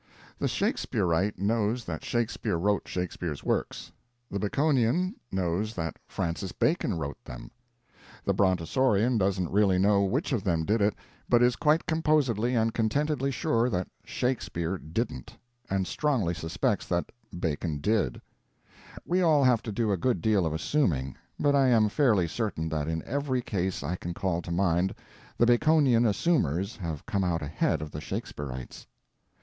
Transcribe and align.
The 0.39 0.47
Shakespearite 0.47 1.37
knows 1.37 1.85
that 1.85 2.03
Shakespeare 2.03 2.57
wrote 2.57 2.87
Shakespeare's 2.87 3.43
Works; 3.43 3.91
the 4.31 4.39
Baconian 4.39 5.13
knows 5.31 5.75
that 5.75 5.97
Francis 6.07 6.51
Bacon 6.51 6.95
wrote 6.97 7.23
them; 7.23 7.51
the 8.25 8.33
Brontosaurian 8.33 9.19
doesn't 9.19 9.51
really 9.51 9.77
know 9.77 10.01
which 10.03 10.33
of 10.33 10.43
them 10.43 10.65
did 10.65 10.81
it, 10.81 10.95
but 11.29 11.43
is 11.43 11.55
quite 11.55 11.85
composedly 11.85 12.55
and 12.55 12.73
contentedly 12.73 13.29
sure 13.29 13.69
that 13.69 13.89
Shakespeare 14.03 14.79
didn't, 14.79 15.37
and 15.69 15.85
strongly 15.85 16.33
suspects 16.33 16.87
that 16.87 17.11
Bacon 17.39 17.77
did. 17.77 18.19
We 19.05 19.21
all 19.21 19.43
have 19.43 19.61
to 19.61 19.71
do 19.71 19.91
a 19.91 19.97
good 19.97 20.19
deal 20.19 20.47
of 20.47 20.53
assuming, 20.53 21.15
but 21.39 21.53
I 21.53 21.67
am 21.67 21.89
fairly 21.89 22.27
certain 22.27 22.69
that 22.69 22.87
in 22.87 23.03
every 23.03 23.43
case 23.43 23.83
I 23.83 23.97
can 23.97 24.15
call 24.15 24.41
to 24.41 24.51
mind 24.51 24.95
the 25.37 25.45
Baconian 25.45 26.07
assumers 26.07 26.75
have 26.77 27.05
come 27.05 27.23
out 27.23 27.43
ahead 27.43 27.83
of 27.83 27.91
the 27.91 28.01
Shakespearites. 28.01 28.87